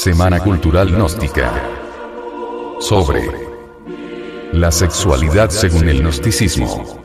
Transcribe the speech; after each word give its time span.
Semana 0.00 0.40
Cultural 0.40 0.88
Gnóstica. 0.90 1.52
Sobre 2.80 3.20
la 4.50 4.72
sexualidad 4.72 5.50
según 5.50 5.90
el 5.90 6.00
gnosticismo. 6.00 6.99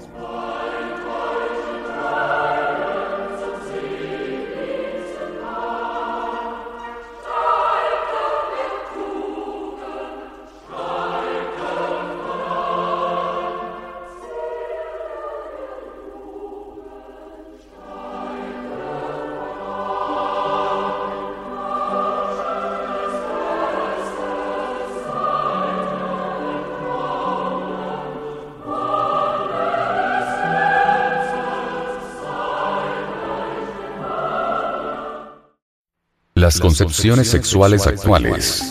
Las 36.45 36.59
concepciones 36.59 37.27
sexuales 37.27 37.87
actuales. 37.87 38.61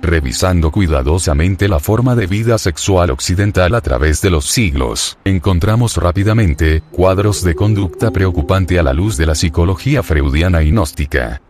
Revisando 0.00 0.70
cuidadosamente 0.70 1.68
la 1.68 1.80
forma 1.80 2.14
de 2.14 2.28
vida 2.28 2.56
sexual 2.56 3.10
occidental 3.10 3.74
a 3.74 3.80
través 3.80 4.22
de 4.22 4.30
los 4.30 4.46
siglos, 4.46 5.18
encontramos 5.24 5.96
rápidamente 5.96 6.84
cuadros 6.92 7.42
de 7.42 7.56
conducta 7.56 8.12
preocupante 8.12 8.78
a 8.78 8.84
la 8.84 8.92
luz 8.92 9.16
de 9.16 9.26
la 9.26 9.34
psicología 9.34 10.04
freudiana 10.04 10.62
y 10.62 10.70
gnóstica. 10.70 11.42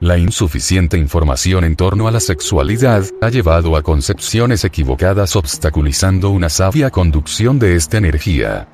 La 0.00 0.18
insuficiente 0.18 0.98
información 0.98 1.64
en 1.64 1.74
torno 1.74 2.06
a 2.06 2.10
la 2.10 2.20
sexualidad 2.20 3.06
ha 3.22 3.30
llevado 3.30 3.74
a 3.74 3.82
concepciones 3.82 4.66
equivocadas 4.66 5.34
obstaculizando 5.34 6.28
una 6.28 6.50
sabia 6.50 6.90
conducción 6.90 7.58
de 7.58 7.76
esta 7.76 7.96
energía. 7.96 8.68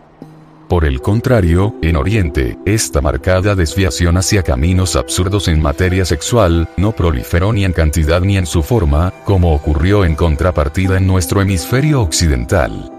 Por 0.69 0.85
el 0.85 1.01
contrario, 1.01 1.75
en 1.81 1.97
Oriente, 1.97 2.59
esta 2.67 3.01
marcada 3.01 3.55
desviación 3.55 4.19
hacia 4.19 4.43
caminos 4.43 4.97
absurdos 4.97 5.49
en 5.49 5.63
materia 5.63 6.05
sexual, 6.05 6.69
no 6.77 6.93
proliferó 6.93 7.55
ni 7.55 7.65
en 7.65 7.73
cantidad 7.73 8.21
ni 8.21 8.37
en 8.37 8.45
su 8.45 8.63
forma, 8.63 9.15
como 9.25 9.55
ocurrió 9.55 10.05
en 10.05 10.15
contrapartida 10.15 10.99
en 10.99 11.07
nuestro 11.07 11.41
hemisferio 11.41 12.03
occidental. 12.03 12.93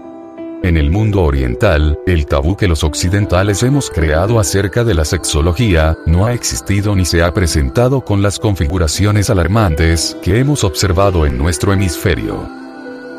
En 0.64 0.76
el 0.76 0.90
mundo 0.90 1.22
oriental, 1.22 1.96
el 2.08 2.26
tabú 2.26 2.56
que 2.56 2.66
los 2.66 2.82
occidentales 2.82 3.62
hemos 3.62 3.88
creado 3.88 4.40
acerca 4.40 4.82
de 4.82 4.94
la 4.94 5.04
sexología, 5.04 5.96
no 6.06 6.26
ha 6.26 6.32
existido 6.34 6.96
ni 6.96 7.04
se 7.04 7.22
ha 7.22 7.32
presentado 7.32 8.00
con 8.00 8.20
las 8.20 8.40
configuraciones 8.40 9.30
alarmantes 9.30 10.16
que 10.22 10.40
hemos 10.40 10.64
observado 10.64 11.24
en 11.24 11.38
nuestro 11.38 11.72
hemisferio. 11.72 12.60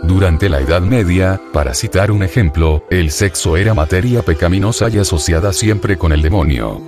Durante 0.03 0.49
la 0.49 0.59
Edad 0.59 0.81
Media, 0.81 1.39
para 1.53 1.75
citar 1.75 2.11
un 2.11 2.23
ejemplo, 2.23 2.83
el 2.89 3.11
sexo 3.11 3.55
era 3.55 3.75
materia 3.75 4.23
pecaminosa 4.23 4.89
y 4.89 4.97
asociada 4.97 5.53
siempre 5.53 5.97
con 5.97 6.11
el 6.11 6.23
demonio. 6.23 6.81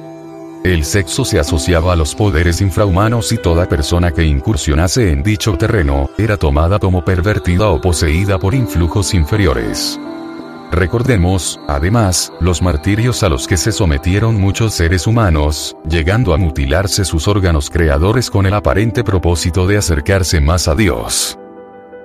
El 0.63 0.83
sexo 0.83 1.23
se 1.23 1.39
asociaba 1.39 1.93
a 1.93 1.95
los 1.95 2.15
poderes 2.15 2.59
infrahumanos 2.61 3.31
y 3.31 3.37
toda 3.37 3.67
persona 3.67 4.11
que 4.11 4.23
incursionase 4.23 5.11
en 5.11 5.21
dicho 5.21 5.55
terreno, 5.57 6.09
era 6.17 6.37
tomada 6.37 6.79
como 6.79 7.05
pervertida 7.05 7.69
o 7.69 7.81
poseída 7.81 8.39
por 8.39 8.55
influjos 8.55 9.13
inferiores. 9.13 9.99
Recordemos, 10.71 11.59
además, 11.67 12.33
los 12.39 12.63
martirios 12.63 13.21
a 13.21 13.29
los 13.29 13.45
que 13.45 13.57
se 13.57 13.71
sometieron 13.71 14.41
muchos 14.41 14.73
seres 14.73 15.05
humanos, 15.05 15.77
llegando 15.87 16.33
a 16.33 16.37
mutilarse 16.37 17.05
sus 17.05 17.27
órganos 17.27 17.69
creadores 17.69 18.31
con 18.31 18.47
el 18.47 18.55
aparente 18.55 19.03
propósito 19.03 19.67
de 19.67 19.77
acercarse 19.77 20.41
más 20.41 20.67
a 20.67 20.73
Dios. 20.73 21.37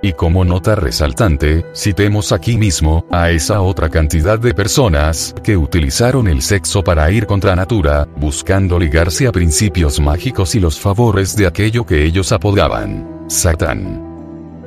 Y 0.00 0.12
como 0.12 0.44
nota 0.44 0.76
resaltante, 0.76 1.64
citemos 1.74 2.30
aquí 2.30 2.56
mismo, 2.56 3.04
a 3.10 3.30
esa 3.30 3.60
otra 3.60 3.88
cantidad 3.88 4.38
de 4.38 4.54
personas, 4.54 5.34
que 5.42 5.56
utilizaron 5.56 6.28
el 6.28 6.42
sexo 6.42 6.84
para 6.84 7.10
ir 7.10 7.26
contra 7.26 7.56
natura, 7.56 8.06
buscando 8.16 8.78
ligarse 8.78 9.26
a 9.26 9.32
principios 9.32 9.98
mágicos 9.98 10.54
y 10.54 10.60
los 10.60 10.78
favores 10.78 11.34
de 11.34 11.48
aquello 11.48 11.84
que 11.84 12.04
ellos 12.04 12.30
apodaban, 12.30 13.24
Satán. 13.28 14.06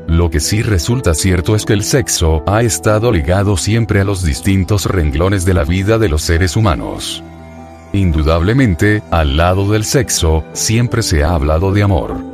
Lo 0.08 0.30
que 0.30 0.42
sí 0.42 0.62
resulta 0.62 1.14
cierto 1.14 1.56
es 1.56 1.64
que 1.66 1.72
el 1.72 1.84
sexo 1.84 2.44
ha 2.46 2.64
estado 2.64 3.14
ligado 3.14 3.56
siempre 3.56 4.02
a 4.02 4.04
los 4.04 4.24
distintos 4.24 4.86
renglones 4.86 5.46
de 5.46 5.54
la 5.54 5.64
vida 5.64 5.98
de 5.98 6.10
los 6.10 6.24
seres 6.24 6.58
humanos. 6.58 7.24
Indudablemente, 7.94 9.02
al 9.12 9.38
lado 9.38 9.72
del 9.72 9.86
sexo, 9.86 10.44
siempre 10.52 11.02
se 11.02 11.24
ha 11.24 11.34
hablado 11.34 11.72
de 11.72 11.84
amor. 11.84 12.31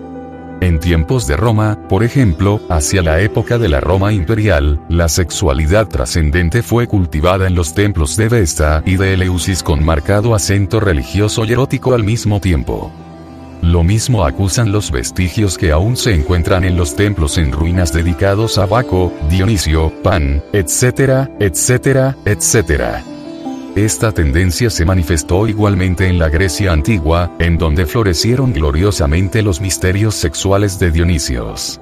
En 0.59 0.79
tiempos 0.79 1.28
de 1.28 1.38
Roma, 1.38 1.78
por 1.88 2.03
ejemplo, 2.03 2.59
hacia 2.68 3.03
la 3.03 3.22
época 3.22 3.59
de 3.59 3.69
la 3.69 3.79
Roma 3.79 4.12
imperial, 4.12 4.79
la 4.90 5.07
sexualidad 5.07 5.88
trascendente 5.88 6.63
fue 6.63 6.88
cultivada 6.88 7.45
en 7.45 7.53
los 7.53 7.75
templos 7.75 8.18
de 8.18 8.28
Vesta 8.28 8.81
y 8.84 8.97
de 8.97 9.13
Eleusis 9.13 9.62
con 9.62 9.85
marcado 9.85 10.34
acento 10.34 10.79
religioso 10.79 11.45
y 11.45 11.51
erótico 11.51 11.94
al 11.94 12.03
mismo 12.03 12.40
tiempo. 12.40 12.91
Lo 13.62 13.84
mismo 13.84 14.25
acusan 14.25 14.72
los 14.72 14.91
vestigios 14.91 15.57
que 15.57 15.72
aún 15.72 15.95
se 15.95 16.13
encuentran 16.13 16.63
en 16.63 16.75
los 16.75 16.95
templos 16.95 17.38
en 17.38 17.51
ruinas 17.51 17.94
dedicados 17.94 18.57
a 18.57 18.66
Baco, 18.66 19.13
Dionisio, 19.29 19.91
Pan, 20.01 20.44
etcétera, 20.53 21.29
etcétera, 21.39 22.16
etcétera. 22.25 23.03
Esta 23.78 24.12
tendencia 24.12 24.72
se 24.72 24.86
manifestó 24.86 25.48
igualmente 25.48 26.08
en 26.08 26.18
la 26.18 26.30
Grecia 26.30 26.72
antigua, 26.72 27.32
en 27.38 27.60
donde 27.60 27.86
florecieron 27.86 28.52
gloriosamente 28.52 29.44
los 29.44 29.62
misterios 29.62 30.16
sexuales 30.16 30.80
de 30.80 30.90
Dionisios. 30.90 31.80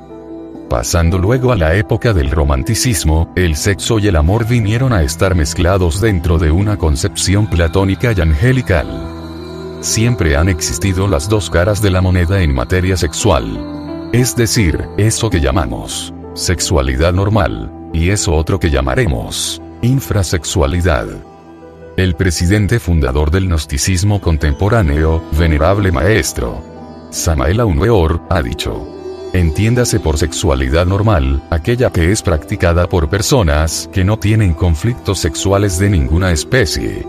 Pasando 0.70 1.18
luego 1.18 1.54
a 1.54 1.56
la 1.56 1.74
época 1.76 2.12
del 2.12 2.32
romanticismo, 2.32 3.32
el 3.38 3.56
sexo 3.56 3.98
y 3.98 4.08
el 4.10 4.18
amor 4.18 4.46
vinieron 4.46 4.92
a 4.92 5.04
estar 5.04 5.36
mezclados 5.36 6.02
dentro 6.02 6.38
de 6.38 6.52
una 6.52 6.76
concepción 6.76 7.50
platónica 7.50 8.12
y 8.12 8.20
angelical. 8.20 9.80
Siempre 9.80 10.36
han 10.36 10.50
existido 10.50 11.08
las 11.08 11.30
dos 11.30 11.50
caras 11.50 11.82
de 11.82 11.92
la 11.92 12.02
moneda 12.02 12.42
en 12.42 12.54
materia 12.54 12.98
sexual. 12.98 14.10
Es 14.12 14.36
decir, 14.36 14.86
eso 14.98 15.30
que 15.30 15.40
llamamos 15.40 16.14
sexualidad 16.34 17.14
normal, 17.14 17.72
y 17.94 18.10
eso 18.10 18.34
otro 18.34 18.60
que 18.60 18.70
llamaremos 18.70 19.62
infrasexualidad. 19.82 21.35
El 21.98 22.16
presidente 22.16 22.82
fundador 22.82 23.32
del 23.32 23.48
gnosticismo 23.48 24.20
contemporáneo, 24.20 25.24
venerable 25.32 25.94
maestro 25.94 26.62
Samael 27.10 27.62
Weor, 27.62 28.22
ha 28.30 28.42
dicho. 28.42 28.86
Entiéndase 29.32 30.02
por 30.02 30.18
sexualidad 30.18 30.86
normal, 30.86 31.42
aquella 31.50 31.92
que 31.92 32.12
es 32.12 32.22
practicada 32.22 32.88
por 32.88 33.10
personas 33.10 33.90
que 33.94 34.04
no 34.04 34.20
tienen 34.20 34.54
conflictos 34.54 35.20
sexuales 35.20 35.80
de 35.80 35.90
ninguna 35.90 36.34
especie. 36.34 37.08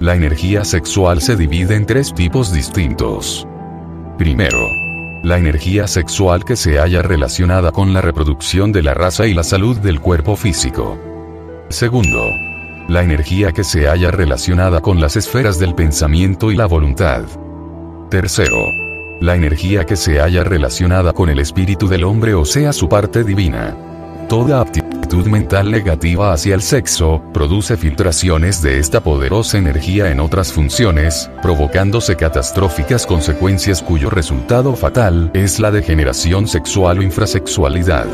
La 0.00 0.16
energía 0.16 0.64
sexual 0.64 1.22
se 1.22 1.36
divide 1.36 1.76
en 1.76 1.86
tres 1.86 2.12
tipos 2.12 2.52
distintos. 2.52 3.46
Primero, 4.18 4.58
la 5.22 5.38
energía 5.38 5.86
sexual 5.86 6.44
que 6.44 6.56
se 6.56 6.80
haya 6.80 7.02
relacionada 7.02 7.70
con 7.70 7.92
la 7.94 8.00
reproducción 8.00 8.72
de 8.72 8.82
la 8.82 8.94
raza 8.94 9.28
y 9.28 9.34
la 9.34 9.44
salud 9.44 9.76
del 9.78 10.00
cuerpo 10.00 10.34
físico. 10.34 10.98
Segundo, 11.68 12.32
la 12.88 13.02
energía 13.02 13.52
que 13.52 13.64
se 13.64 13.86
haya 13.86 14.10
relacionada 14.10 14.80
con 14.80 14.98
las 14.98 15.14
esferas 15.16 15.58
del 15.58 15.74
pensamiento 15.74 16.50
y 16.50 16.56
la 16.56 16.64
voluntad. 16.64 17.24
Tercero, 18.08 18.56
la 19.20 19.36
energía 19.36 19.84
que 19.84 19.94
se 19.94 20.22
haya 20.22 20.42
relacionada 20.42 21.12
con 21.12 21.28
el 21.28 21.38
espíritu 21.38 21.86
del 21.86 22.04
hombre 22.04 22.32
o 22.32 22.46
sea 22.46 22.72
su 22.72 22.88
parte 22.88 23.24
divina. 23.24 23.76
Toda 24.26 24.62
actitud 24.62 25.26
mental 25.26 25.70
negativa 25.70 26.32
hacia 26.32 26.54
el 26.54 26.62
sexo, 26.62 27.22
produce 27.34 27.76
filtraciones 27.76 28.62
de 28.62 28.78
esta 28.78 29.02
poderosa 29.02 29.58
energía 29.58 30.10
en 30.10 30.18
otras 30.18 30.50
funciones, 30.50 31.30
provocándose 31.42 32.16
catastróficas 32.16 33.04
consecuencias 33.04 33.82
cuyo 33.82 34.08
resultado 34.08 34.74
fatal 34.74 35.30
es 35.34 35.60
la 35.60 35.70
degeneración 35.70 36.48
sexual 36.48 37.00
o 37.00 37.02
infrasexualidad. 37.02 38.06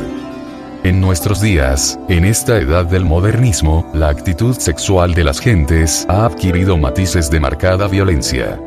En 0.84 1.00
nuestros 1.00 1.40
días, 1.40 1.98
en 2.10 2.26
esta 2.26 2.58
edad 2.58 2.84
del 2.84 3.06
modernismo, 3.06 3.90
la 3.94 4.10
actitud 4.10 4.54
sexual 4.54 5.14
de 5.14 5.25
las 5.25 5.40
gentes 5.40 6.04
ha 6.10 6.26
adquirido 6.26 6.76
matices 6.76 7.31
de 7.31 7.40
marcada 7.40 7.88
violencia. 7.88 8.60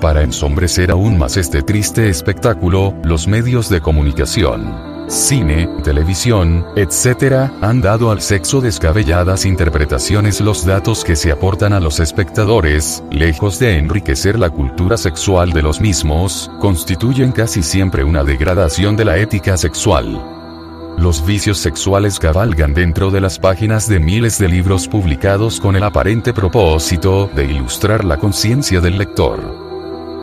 Para 0.00 0.22
ensombrecer 0.22 0.90
aún 0.90 1.16
más 1.16 1.36
este 1.36 1.62
triste 1.62 2.08
espectáculo, 2.08 2.94
los 3.04 3.28
medios 3.28 3.68
de 3.68 3.80
comunicación, 3.80 5.06
cine, 5.08 5.68
televisión, 5.84 6.66
etc., 6.74 7.48
han 7.60 7.80
dado 7.80 8.10
al 8.10 8.22
sexo 8.22 8.60
descabelladas 8.60 9.46
interpretaciones. 9.46 10.40
Los 10.40 10.66
datos 10.66 11.04
que 11.04 11.14
se 11.14 11.30
aportan 11.30 11.72
a 11.72 11.78
los 11.78 12.00
espectadores, 12.00 13.04
lejos 13.12 13.60
de 13.60 13.78
enriquecer 13.78 14.36
la 14.36 14.50
cultura 14.50 14.96
sexual 14.96 15.52
de 15.52 15.62
los 15.62 15.80
mismos, 15.80 16.50
constituyen 16.58 17.30
casi 17.30 17.62
siempre 17.62 18.02
una 18.02 18.24
degradación 18.24 18.96
de 18.96 19.04
la 19.04 19.16
ética 19.18 19.56
sexual. 19.56 20.35
Los 20.98 21.24
vicios 21.26 21.58
sexuales 21.58 22.18
cabalgan 22.18 22.72
dentro 22.72 23.10
de 23.10 23.20
las 23.20 23.38
páginas 23.38 23.86
de 23.86 24.00
miles 24.00 24.38
de 24.38 24.48
libros 24.48 24.88
publicados 24.88 25.60
con 25.60 25.76
el 25.76 25.82
aparente 25.82 26.32
propósito 26.32 27.30
de 27.34 27.44
ilustrar 27.44 28.02
la 28.02 28.16
conciencia 28.16 28.80
del 28.80 28.96
lector. 28.96 29.66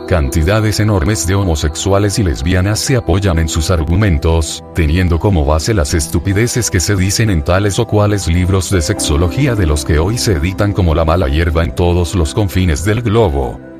Cantidades 0.08 0.80
enormes 0.80 1.26
de 1.28 1.36
homosexuales 1.36 2.18
y 2.18 2.24
lesbianas 2.24 2.80
se 2.80 2.96
apoyan 2.96 3.38
en 3.38 3.48
sus 3.48 3.70
argumentos, 3.70 4.64
teniendo 4.74 5.18
como 5.20 5.44
base 5.44 5.74
las 5.74 5.94
estupideces 5.94 6.70
que 6.70 6.80
se 6.80 6.96
dicen 6.96 7.30
en 7.30 7.42
tales 7.42 7.78
o 7.78 7.86
cuales 7.86 8.26
libros 8.26 8.68
de 8.68 8.82
sexología 8.82 9.54
de 9.54 9.66
los 9.66 9.84
que 9.84 10.00
hoy 10.00 10.18
se 10.18 10.32
editan 10.32 10.72
como 10.72 10.94
la 10.94 11.04
mala 11.04 11.28
hierba 11.28 11.62
en 11.62 11.74
todos 11.74 12.16
los 12.16 12.34
confines 12.34 12.84
del 12.84 13.00
globo. 13.00 13.73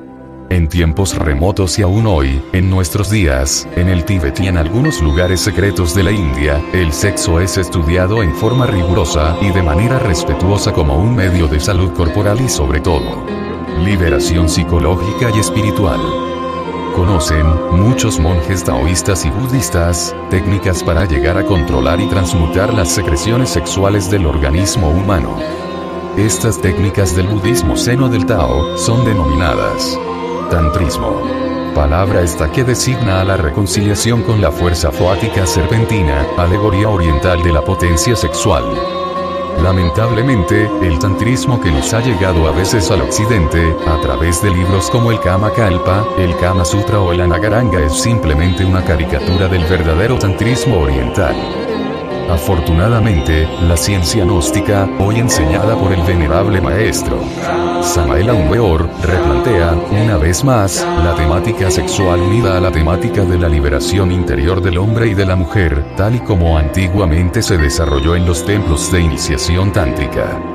En 0.51 0.69
tiempos 0.69 1.17
remotos 1.17 1.79
y 1.79 1.83
aún 1.83 2.07
hoy, 2.07 2.43
en 2.53 2.69
nuestros 2.69 3.11
días, 3.11 3.67
en 3.77 3.89
el 3.89 4.05
Tíbet 4.05 4.39
y 4.41 4.49
en 4.49 4.59
algunos 4.59 5.01
lugares 5.01 5.41
secretos 5.41 5.95
de 5.95 6.03
la 6.03 6.13
India, 6.13 6.63
el 6.75 6.93
sexo 6.93 7.41
es 7.41 7.57
estudiado 7.57 8.23
en 8.23 8.35
forma 8.35 8.67
rigurosa 8.67 9.37
y 9.41 9.51
de 9.51 9.63
manera 9.63 9.99
respetuosa 9.99 10.73
como 10.73 10.99
un 10.99 11.17
medio 11.17 11.49
de 11.49 11.59
salud 11.61 11.93
corporal 11.95 12.41
y 12.43 12.51
sobre 12.51 12.81
todo, 12.81 13.25
liberación 13.83 14.51
psicológica 14.51 15.31
y 15.35 15.41
espiritual. 15.41 16.01
Conocen, 16.95 17.47
muchos 17.73 18.21
monjes 18.21 18.65
taoístas 18.65 19.25
y 19.25 19.31
budistas, 19.31 20.15
técnicas 20.29 20.85
para 20.85 21.07
llegar 21.07 21.39
a 21.39 21.45
controlar 21.45 22.01
y 22.01 22.07
transmutar 22.09 22.73
las 22.75 22.91
secreciones 22.93 23.49
sexuales 23.49 24.11
del 24.11 24.27
organismo 24.27 24.91
humano. 24.91 25.37
Estas 26.19 26.61
técnicas 26.61 27.17
del 27.17 27.27
budismo 27.29 27.77
seno 27.77 28.09
del 28.09 28.27
Tao 28.27 28.77
son 28.77 29.05
denominadas 29.05 29.99
tantrismo. 30.55 31.21
Palabra 31.75 32.23
esta 32.23 32.49
que 32.53 32.63
designa 32.63 33.21
a 33.21 33.25
la 33.25 33.37
reconciliación 33.37 34.23
con 34.23 34.41
la 34.41 34.53
fuerza 34.53 34.93
foática 34.93 35.47
serpentina, 35.47 36.25
alegoría 36.39 36.89
oriental 36.89 37.43
de 37.43 37.53
la 37.53 37.61
potencia 37.61 38.15
sexual. 38.15 38.63
Lamentablemente, 39.61 40.71
el 40.81 41.01
tantrismo 41.01 41.61
que 41.61 41.73
nos 41.73 41.93
ha 41.93 42.01
llegado 42.03 42.47
a 42.47 42.53
veces 42.53 42.89
al 42.93 43.03
occidente, 43.03 43.75
a 43.85 44.01
través 44.01 44.41
de 44.43 44.51
libros 44.53 44.91
como 44.91 45.11
el 45.11 45.19
Kama 45.19 45.53
Kalpa, 45.53 46.07
el 46.19 46.37
Kama 46.37 46.65
Sutra 46.65 47.01
o 47.01 47.13
el 47.13 47.23
Anagaranga 47.23 47.81
es 47.81 48.01
simplemente 48.01 48.65
una 48.65 48.85
caricatura 48.85 49.49
del 49.49 49.65
verdadero 49.65 50.17
tantrismo 50.21 50.83
oriental. 50.83 51.35
Afortunadamente, 52.35 53.47
la 53.63 53.77
ciencia 53.77 54.25
gnóstica, 54.25 54.89
hoy 54.99 55.21
enseñada 55.21 55.77
por 55.79 55.93
el 55.93 56.03
venerable 56.03 56.61
maestro 56.61 57.21
Samael 57.81 58.29
Weor, 58.51 58.89
replantea, 59.03 59.73
una 59.93 60.17
vez 60.17 60.43
más, 60.43 60.85
la 61.05 61.15
temática 61.15 61.71
sexual 61.71 62.21
unida 62.21 62.57
a 62.57 62.61
la 62.61 62.73
temática 62.73 63.25
de 63.25 63.39
la 63.39 63.49
liberación 63.49 64.11
interior 64.11 64.61
del 64.61 64.79
hombre 64.79 65.07
y 65.07 65.15
de 65.15 65.27
la 65.27 65.37
mujer, 65.37 65.95
tal 65.97 66.17
y 66.17 66.21
como 66.21 66.59
antiguamente 66.59 67.41
se 67.41 67.57
desarrolló 67.57 68.17
en 68.17 68.27
los 68.27 68.45
templos 68.45 68.91
de 68.91 69.03
iniciación 69.03 69.73
tántrica. 69.73 70.54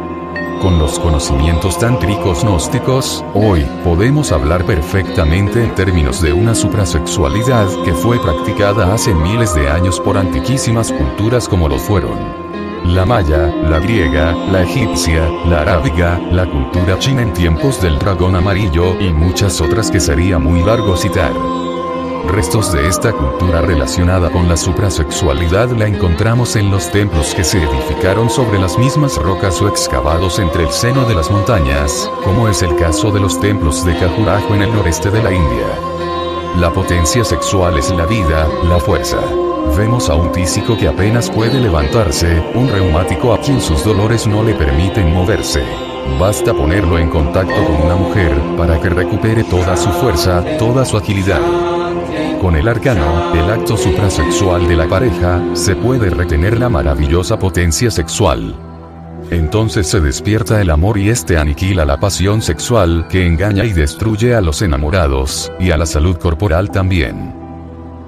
Con 0.61 0.77
los 0.77 0.99
conocimientos 0.99 1.79
tántricos 1.79 2.43
gnósticos, 2.43 3.23
hoy, 3.33 3.65
podemos 3.83 4.33
hablar 4.33 4.65
perfectamente 4.65 5.63
en 5.63 5.73
términos 5.73 6.21
de 6.21 6.33
una 6.33 6.53
suprasexualidad 6.53 7.67
que 7.85 7.93
fue 7.93 8.21
practicada 8.21 8.93
hace 8.93 9.13
miles 9.13 9.55
de 9.55 9.69
años 9.69 10.01
por 10.01 10.17
antiquísimas 10.17 10.91
culturas 10.91 11.47
como 11.47 11.69
lo 11.69 11.77
fueron 11.77 12.49
la 12.85 13.05
maya, 13.05 13.47
la 13.47 13.79
griega, 13.79 14.33
la 14.51 14.63
egipcia, 14.63 15.29
la 15.45 15.61
arábiga, 15.61 16.19
la 16.31 16.49
cultura 16.49 16.97
china 16.97 17.21
en 17.21 17.33
tiempos 17.33 17.81
del 17.81 17.99
dragón 17.99 18.35
amarillo 18.35 18.99
y 18.99 19.13
muchas 19.13 19.61
otras 19.61 19.91
que 19.91 19.99
sería 19.99 20.39
muy 20.39 20.63
largo 20.63 20.97
citar. 20.97 21.31
Restos 22.27 22.71
de 22.71 22.87
esta 22.87 23.11
cultura 23.11 23.61
relacionada 23.61 24.29
con 24.29 24.47
la 24.47 24.55
suprasexualidad 24.55 25.69
la 25.71 25.87
encontramos 25.87 26.55
en 26.55 26.69
los 26.69 26.91
templos 26.91 27.33
que 27.33 27.43
se 27.43 27.63
edificaron 27.63 28.29
sobre 28.29 28.59
las 28.59 28.77
mismas 28.77 29.15
rocas 29.17 29.61
o 29.61 29.67
excavados 29.67 30.37
entre 30.39 30.63
el 30.63 30.71
seno 30.71 31.05
de 31.05 31.15
las 31.15 31.31
montañas, 31.31 32.09
como 32.23 32.47
es 32.47 32.61
el 32.61 32.75
caso 32.75 33.11
de 33.11 33.19
los 33.19 33.39
templos 33.39 33.83
de 33.85 33.97
Khajuraho 33.97 34.53
en 34.53 34.61
el 34.61 34.73
noreste 34.73 35.09
de 35.09 35.23
la 35.23 35.33
India. 35.33 35.67
La 36.57 36.71
potencia 36.71 37.23
sexual 37.23 37.77
es 37.77 37.89
la 37.89 38.05
vida, 38.05 38.47
la 38.63 38.79
fuerza. 38.79 39.19
Vemos 39.77 40.09
a 40.09 40.15
un 40.15 40.31
tísico 40.31 40.77
que 40.77 40.87
apenas 40.87 41.29
puede 41.29 41.59
levantarse, 41.59 42.43
un 42.53 42.69
reumático 42.69 43.33
a 43.33 43.39
quien 43.39 43.61
sus 43.61 43.83
dolores 43.83 44.27
no 44.27 44.43
le 44.43 44.53
permiten 44.53 45.13
moverse. 45.13 45.63
Basta 46.19 46.53
ponerlo 46.53 46.97
en 46.97 47.09
contacto 47.09 47.63
con 47.65 47.81
una 47.81 47.95
mujer, 47.95 48.35
para 48.57 48.79
que 48.79 48.89
recupere 48.89 49.43
toda 49.43 49.77
su 49.77 49.89
fuerza, 49.89 50.43
toda 50.57 50.85
su 50.85 50.97
agilidad. 50.97 51.78
Con 52.41 52.55
el 52.55 52.69
arcano, 52.69 53.33
el 53.33 53.51
acto 53.51 53.75
suprasexual 53.75 54.65
de 54.65 54.77
la 54.77 54.87
pareja, 54.87 55.43
se 55.53 55.75
puede 55.75 56.09
retener 56.09 56.57
la 56.57 56.69
maravillosa 56.69 57.37
potencia 57.37 57.91
sexual. 57.91 58.55
Entonces 59.29 59.87
se 59.87 59.99
despierta 59.99 60.61
el 60.61 60.69
amor 60.69 60.97
y 60.97 61.09
este 61.09 61.37
aniquila 61.37 61.83
la 61.83 61.99
pasión 61.99 62.41
sexual 62.41 63.07
que 63.09 63.27
engaña 63.27 63.65
y 63.65 63.73
destruye 63.73 64.35
a 64.35 64.41
los 64.41 64.61
enamorados, 64.61 65.51
y 65.59 65.71
a 65.71 65.77
la 65.77 65.85
salud 65.85 66.15
corporal 66.17 66.71
también. 66.71 67.35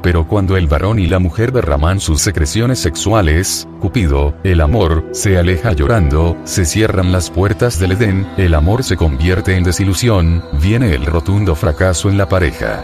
Pero 0.01 0.25
cuando 0.25 0.55
el 0.55 0.65
varón 0.65 0.99
y 0.99 1.07
la 1.07 1.19
mujer 1.19 1.51
derraman 1.51 1.99
sus 1.99 2.21
secreciones 2.21 2.79
sexuales, 2.79 3.67
Cupido, 3.81 4.33
el 4.45 4.61
amor, 4.61 5.05
se 5.11 5.37
aleja 5.37 5.73
llorando, 5.73 6.37
se 6.45 6.63
cierran 6.63 7.11
las 7.11 7.29
puertas 7.29 7.79
del 7.79 7.91
Edén, 7.91 8.25
el 8.37 8.53
amor 8.53 8.83
se 8.83 8.95
convierte 8.95 9.57
en 9.57 9.63
desilusión, 9.65 10.41
viene 10.61 10.95
el 10.95 11.05
rotundo 11.05 11.53
fracaso 11.53 12.09
en 12.09 12.17
la 12.17 12.29
pareja. 12.29 12.83